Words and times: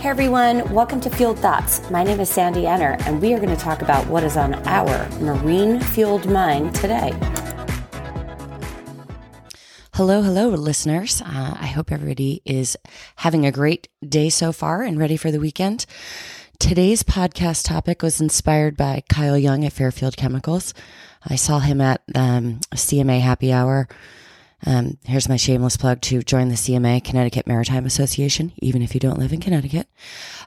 Hey 0.00 0.10
everyone, 0.10 0.72
welcome 0.72 1.00
to 1.00 1.10
Fueled 1.10 1.40
Thoughts. 1.40 1.90
My 1.90 2.04
name 2.04 2.20
is 2.20 2.30
Sandy 2.30 2.62
Enner, 2.62 3.04
and 3.04 3.20
we 3.20 3.34
are 3.34 3.40
going 3.40 3.54
to 3.54 3.60
talk 3.60 3.82
about 3.82 4.06
what 4.06 4.22
is 4.22 4.36
on 4.36 4.54
our 4.68 5.08
marine 5.18 5.80
fueled 5.80 6.30
mind 6.30 6.72
today. 6.76 7.10
Hello, 9.94 10.22
hello, 10.22 10.50
listeners. 10.50 11.20
Uh, 11.20 11.56
I 11.60 11.66
hope 11.66 11.90
everybody 11.90 12.42
is 12.44 12.76
having 13.16 13.44
a 13.44 13.50
great 13.50 13.88
day 14.08 14.30
so 14.30 14.52
far 14.52 14.82
and 14.82 15.00
ready 15.00 15.16
for 15.16 15.32
the 15.32 15.40
weekend. 15.40 15.84
Today's 16.60 17.02
podcast 17.02 17.64
topic 17.64 18.00
was 18.00 18.20
inspired 18.20 18.76
by 18.76 19.02
Kyle 19.08 19.36
Young 19.36 19.64
at 19.64 19.72
Fairfield 19.72 20.16
Chemicals. 20.16 20.74
I 21.26 21.34
saw 21.34 21.58
him 21.58 21.80
at 21.80 22.02
um, 22.14 22.60
CMA 22.72 23.20
Happy 23.20 23.52
Hour 23.52 23.88
um, 24.66 24.98
here's 25.04 25.28
my 25.28 25.36
shameless 25.36 25.76
plug 25.76 26.00
to 26.02 26.22
join 26.22 26.48
the 26.48 26.56
CMA, 26.56 27.04
Connecticut 27.04 27.46
Maritime 27.46 27.86
Association, 27.86 28.52
even 28.58 28.82
if 28.82 28.94
you 28.94 29.00
don't 29.00 29.18
live 29.18 29.32
in 29.32 29.40
Connecticut. 29.40 29.88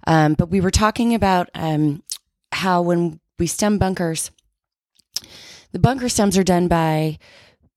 Um, 0.05 0.33
but 0.33 0.49
we 0.49 0.59
were 0.59 0.71
talking 0.71 1.15
about 1.15 1.49
um, 1.53 2.03
how 2.51 2.81
when 2.81 3.19
we 3.39 3.47
stem 3.47 3.77
bunkers, 3.77 4.31
the 5.71 5.79
bunker 5.79 6.09
stems 6.09 6.37
are 6.37 6.43
done 6.43 6.67
by, 6.67 7.17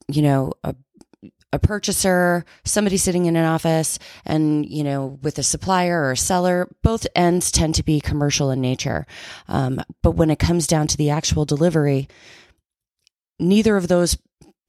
you 0.08 0.22
know, 0.22 0.52
a, 0.64 0.74
a 1.52 1.58
purchaser, 1.60 2.44
somebody 2.64 2.96
sitting 2.96 3.26
in 3.26 3.36
an 3.36 3.44
office, 3.44 4.00
and, 4.24 4.68
you 4.68 4.82
know, 4.82 5.20
with 5.22 5.38
a 5.38 5.44
supplier 5.44 6.02
or 6.02 6.10
a 6.10 6.16
seller. 6.16 6.68
Both 6.82 7.06
ends 7.14 7.52
tend 7.52 7.76
to 7.76 7.84
be 7.84 8.00
commercial 8.00 8.50
in 8.50 8.60
nature. 8.60 9.06
Um, 9.46 9.80
but 10.02 10.12
when 10.12 10.30
it 10.30 10.40
comes 10.40 10.66
down 10.66 10.88
to 10.88 10.96
the 10.96 11.10
actual 11.10 11.44
delivery, 11.44 12.08
neither 13.38 13.76
of 13.76 13.86
those 13.86 14.18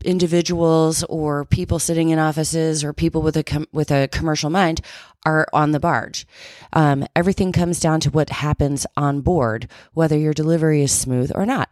individuals 0.05 1.03
or 1.05 1.45
people 1.45 1.79
sitting 1.79 2.09
in 2.09 2.19
offices 2.19 2.83
or 2.83 2.93
people 2.93 3.21
with 3.21 3.35
a 3.35 3.43
com- 3.43 3.67
with 3.73 3.91
a 3.91 4.07
commercial 4.07 4.49
mind 4.49 4.81
are 5.25 5.47
on 5.51 5.71
the 5.71 5.79
barge. 5.79 6.25
Um, 6.73 7.05
everything 7.15 7.51
comes 7.51 7.79
down 7.79 7.99
to 8.01 8.11
what 8.11 8.29
happens 8.29 8.85
on 8.95 9.21
board, 9.21 9.69
whether 9.93 10.17
your 10.17 10.33
delivery 10.33 10.81
is 10.81 10.91
smooth 10.91 11.31
or 11.35 11.45
not. 11.45 11.69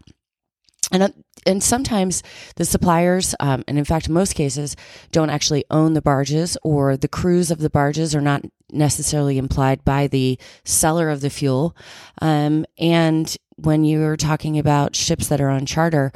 And 0.91 1.03
uh, 1.03 1.09
and 1.45 1.61
sometimes 1.61 2.23
the 2.55 2.65
suppliers, 2.65 3.35
um, 3.39 3.63
and 3.67 3.77
in 3.77 3.85
fact, 3.85 4.09
most 4.09 4.33
cases, 4.33 4.75
don't 5.11 5.29
actually 5.29 5.65
own 5.69 5.93
the 5.93 6.01
barges, 6.01 6.57
or 6.63 6.97
the 6.97 7.07
crews 7.07 7.51
of 7.51 7.59
the 7.59 7.69
barges 7.69 8.15
are 8.15 8.21
not 8.21 8.43
necessarily 8.71 9.37
implied 9.37 9.83
by 9.83 10.07
the 10.07 10.39
seller 10.63 11.09
of 11.09 11.21
the 11.21 11.29
fuel. 11.29 11.75
Um, 12.21 12.65
and 12.77 13.35
when 13.55 13.83
you're 13.83 14.17
talking 14.17 14.57
about 14.57 14.95
ships 14.95 15.27
that 15.27 15.41
are 15.41 15.49
on 15.49 15.65
charter, 15.65 16.11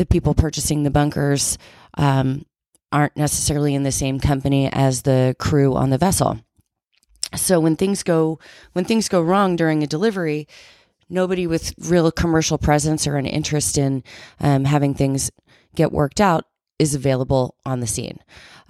the 0.00 0.06
people 0.06 0.32
purchasing 0.32 0.82
the 0.82 0.90
bunkers 0.90 1.58
um, 1.98 2.46
aren't 2.90 3.18
necessarily 3.18 3.74
in 3.74 3.82
the 3.82 3.92
same 3.92 4.18
company 4.18 4.66
as 4.72 5.02
the 5.02 5.36
crew 5.38 5.76
on 5.76 5.90
the 5.90 5.98
vessel. 5.98 6.40
So 7.36 7.60
when 7.60 7.76
things 7.76 8.02
go 8.02 8.38
when 8.72 8.86
things 8.86 9.10
go 9.10 9.20
wrong 9.20 9.56
during 9.56 9.82
a 9.82 9.86
delivery, 9.86 10.48
nobody 11.10 11.46
with 11.46 11.74
real 11.78 12.10
commercial 12.10 12.56
presence 12.56 13.06
or 13.06 13.16
an 13.16 13.26
interest 13.26 13.76
in 13.76 14.02
um, 14.40 14.64
having 14.64 14.94
things 14.94 15.30
get 15.76 15.92
worked 15.92 16.18
out 16.18 16.46
is 16.78 16.94
available 16.94 17.56
on 17.66 17.80
the 17.80 17.86
scene. 17.86 18.20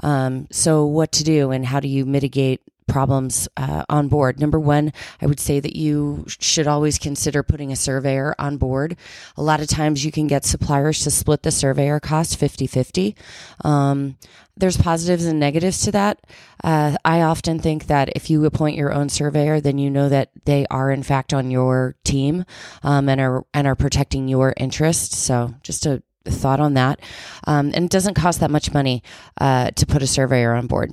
Um, 0.01 0.48
so 0.51 0.84
what 0.84 1.12
to 1.12 1.23
do 1.23 1.53
and 1.53 1.64
how 1.64 1.78
do 1.78 1.86
you 1.86 2.05
mitigate 2.06 2.61
problems 2.91 3.48
uh, 3.56 3.84
on 3.88 4.08
board. 4.08 4.41
Number 4.41 4.58
one, 4.58 4.92
I 5.22 5.27
would 5.27 5.41
say 5.41 5.60
that 5.60 5.77
you 5.77 6.24
should 6.27 6.66
always 6.66 6.98
consider 6.98 7.42
putting 7.42 7.72
a 7.72 7.77
surveyor 7.77 8.34
on 8.38 8.56
board. 8.56 8.96
A 9.36 9.42
lot 9.42 9.60
of 9.60 9.69
times 9.69 10.05
you 10.05 10.12
can 10.12 10.27
get 10.27 10.44
suppliers 10.44 11.02
to 11.05 11.11
split 11.11 11.42
the 11.42 11.50
surveyor 11.50 12.00
cost 12.00 12.36
50 12.36 12.66
50. 12.66 13.16
Um, 13.64 14.16
there's 14.56 14.77
positives 14.77 15.24
and 15.24 15.41
negatives 15.41 15.80
to 15.83 15.92
that. 15.92 16.20
Uh, 16.62 16.96
I 17.05 17.22
often 17.22 17.58
think 17.58 17.86
that 17.86 18.11
if 18.14 18.28
you 18.28 18.44
appoint 18.44 18.77
your 18.77 18.92
own 18.92 19.08
surveyor, 19.08 19.61
then 19.61 19.78
you 19.78 19.88
know 19.88 20.08
that 20.08 20.30
they 20.44 20.66
are 20.70 20.91
in 20.91 21.02
fact 21.02 21.33
on 21.33 21.50
your 21.50 21.96
team 22.05 22.44
um, 22.83 23.08
and 23.08 23.20
are 23.20 23.44
and 23.55 23.66
are 23.66 23.77
protecting 23.77 24.28
your 24.28 24.52
interests. 24.56 25.16
So 25.16 25.55
just 25.62 25.86
a 25.86 26.02
thought 26.27 26.61
on 26.61 26.74
that. 26.74 27.01
Um, 27.46 27.72
and 27.74 27.86
it 27.86 27.90
doesn't 27.90 28.14
cost 28.14 28.40
that 28.40 28.51
much 28.51 28.74
money 28.74 29.02
uh, 29.40 29.70
to 29.70 29.86
put 29.86 30.02
a 30.02 30.07
surveyor 30.07 30.55
on 30.55 30.67
board. 30.67 30.92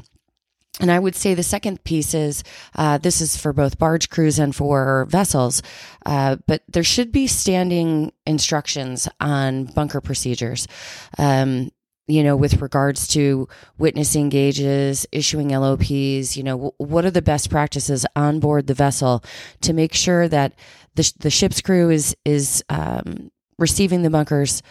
And 0.79 0.91
I 0.91 0.99
would 0.99 1.15
say 1.15 1.33
the 1.33 1.43
second 1.43 1.83
piece 1.83 2.13
is 2.13 2.43
uh, 2.75 2.99
this 2.99 3.19
is 3.19 3.35
for 3.35 3.51
both 3.51 3.79
barge 3.79 4.09
crews 4.09 4.37
and 4.37 4.55
for 4.55 5.05
vessels, 5.09 5.63
uh, 6.05 6.37
but 6.45 6.61
there 6.67 6.83
should 6.83 7.11
be 7.11 7.27
standing 7.27 8.11
instructions 8.25 9.07
on 9.19 9.65
bunker 9.65 10.01
procedures. 10.01 10.67
Um, 11.17 11.71
you 12.07 12.23
know, 12.23 12.37
with 12.37 12.61
regards 12.61 13.07
to 13.09 13.49
witnessing 13.77 14.29
gauges, 14.29 15.05
issuing 15.11 15.49
LOPs, 15.49 16.37
you 16.37 16.43
know, 16.43 16.55
w- 16.55 16.73
what 16.77 17.03
are 17.03 17.11
the 17.11 17.21
best 17.21 17.49
practices 17.49 18.05
on 18.15 18.39
board 18.39 18.67
the 18.67 18.73
vessel 18.73 19.23
to 19.61 19.73
make 19.73 19.93
sure 19.93 20.27
that 20.29 20.53
the, 20.95 21.11
the 21.19 21.29
ship's 21.29 21.59
crew 21.59 21.89
is 21.89 22.15
is 22.23 22.63
um, 22.69 23.29
receiving 23.59 24.03
the 24.03 24.09
bunkers 24.09 24.61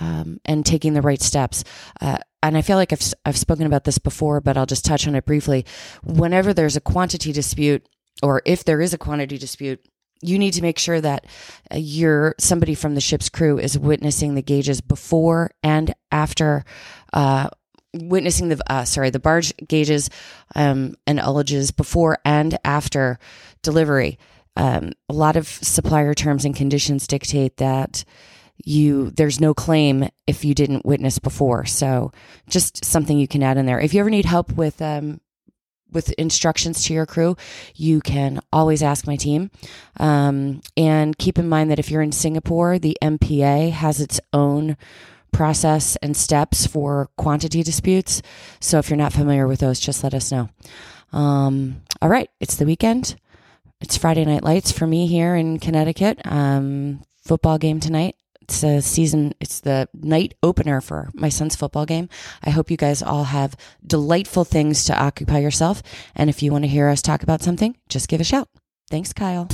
um, 0.00 0.40
and 0.44 0.64
taking 0.64 0.94
the 0.94 1.02
right 1.02 1.20
steps. 1.20 1.64
Uh, 2.00 2.18
and 2.44 2.58
I 2.58 2.62
feel 2.62 2.76
like 2.76 2.92
I've, 2.92 3.02
I've 3.24 3.38
spoken 3.38 3.66
about 3.66 3.84
this 3.84 3.98
before, 3.98 4.40
but 4.40 4.56
I'll 4.56 4.66
just 4.66 4.84
touch 4.84 5.08
on 5.08 5.14
it 5.14 5.24
briefly. 5.24 5.64
Whenever 6.02 6.52
there's 6.52 6.76
a 6.76 6.80
quantity 6.80 7.32
dispute, 7.32 7.86
or 8.22 8.42
if 8.44 8.64
there 8.64 8.82
is 8.82 8.92
a 8.92 8.98
quantity 8.98 9.38
dispute, 9.38 9.80
you 10.20 10.38
need 10.38 10.52
to 10.52 10.62
make 10.62 10.78
sure 10.78 11.00
that 11.00 11.26
uh, 11.72 11.76
you're 11.76 12.34
somebody 12.38 12.74
from 12.74 12.94
the 12.94 13.00
ship's 13.00 13.30
crew 13.30 13.58
is 13.58 13.78
witnessing 13.78 14.34
the 14.34 14.42
gauges 14.42 14.82
before 14.82 15.52
and 15.62 15.94
after 16.12 16.64
uh, 17.14 17.48
witnessing 17.94 18.48
the 18.48 18.60
uh, 18.70 18.84
sorry 18.84 19.10
the 19.10 19.18
barge 19.18 19.52
gauges 19.66 20.10
um, 20.54 20.94
and 21.06 21.18
ullages 21.18 21.70
before 21.70 22.18
and 22.24 22.58
after 22.64 23.18
delivery. 23.62 24.18
Um, 24.56 24.92
a 25.08 25.14
lot 25.14 25.36
of 25.36 25.48
supplier 25.48 26.14
terms 26.14 26.44
and 26.44 26.54
conditions 26.54 27.06
dictate 27.06 27.56
that 27.56 28.04
you 28.62 29.10
there's 29.10 29.40
no 29.40 29.54
claim 29.54 30.08
if 30.26 30.44
you 30.44 30.54
didn't 30.54 30.86
witness 30.86 31.18
before. 31.18 31.64
So 31.64 32.12
just 32.48 32.84
something 32.84 33.18
you 33.18 33.28
can 33.28 33.42
add 33.42 33.56
in 33.56 33.66
there. 33.66 33.80
If 33.80 33.94
you 33.94 34.00
ever 34.00 34.10
need 34.10 34.24
help 34.24 34.52
with 34.52 34.80
um, 34.80 35.20
with 35.90 36.12
instructions 36.12 36.84
to 36.84 36.94
your 36.94 37.06
crew, 37.06 37.36
you 37.74 38.00
can 38.00 38.40
always 38.52 38.82
ask 38.82 39.06
my 39.06 39.16
team. 39.16 39.50
Um, 39.98 40.60
and 40.76 41.16
keep 41.16 41.38
in 41.38 41.48
mind 41.48 41.70
that 41.70 41.78
if 41.78 41.90
you're 41.90 42.02
in 42.02 42.12
Singapore, 42.12 42.78
the 42.78 42.98
MPA 43.00 43.70
has 43.70 44.00
its 44.00 44.20
own 44.32 44.76
process 45.32 45.96
and 45.96 46.16
steps 46.16 46.66
for 46.66 47.10
quantity 47.16 47.62
disputes. 47.62 48.22
So 48.60 48.78
if 48.78 48.90
you're 48.90 48.96
not 48.96 49.12
familiar 49.12 49.46
with 49.46 49.60
those, 49.60 49.80
just 49.80 50.04
let 50.04 50.14
us 50.14 50.30
know. 50.30 50.48
Um, 51.12 51.82
all 52.02 52.08
right, 52.08 52.28
it's 52.40 52.56
the 52.56 52.66
weekend. 52.66 53.16
It's 53.80 53.96
Friday 53.96 54.24
Night 54.24 54.42
Lights 54.42 54.72
for 54.72 54.86
me 54.86 55.06
here 55.06 55.34
in 55.34 55.58
Connecticut. 55.58 56.20
Um, 56.24 57.02
football 57.24 57.58
game 57.58 57.80
tonight. 57.80 58.16
It's 58.44 58.62
a 58.62 58.82
season, 58.82 59.32
it's 59.40 59.60
the 59.60 59.88
night 59.94 60.34
opener 60.42 60.82
for 60.82 61.08
my 61.14 61.30
son's 61.30 61.56
football 61.56 61.86
game. 61.86 62.10
I 62.42 62.50
hope 62.50 62.70
you 62.70 62.76
guys 62.76 63.02
all 63.02 63.24
have 63.24 63.56
delightful 63.86 64.44
things 64.44 64.84
to 64.84 64.98
occupy 64.98 65.38
yourself. 65.38 65.82
And 66.14 66.28
if 66.28 66.42
you 66.42 66.52
want 66.52 66.64
to 66.64 66.68
hear 66.68 66.88
us 66.88 67.00
talk 67.00 67.22
about 67.22 67.42
something, 67.42 67.74
just 67.88 68.08
give 68.08 68.20
a 68.20 68.24
shout. 68.24 68.50
Thanks, 68.90 69.14
Kyle. 69.14 69.48